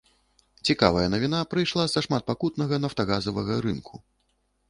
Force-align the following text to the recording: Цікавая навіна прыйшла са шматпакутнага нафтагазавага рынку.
Цікавая 0.69 1.03
навіна 1.15 1.41
прыйшла 1.51 1.85
са 1.93 2.03
шматпакутнага 2.07 2.75
нафтагазавага 2.87 3.59
рынку. 3.67 3.93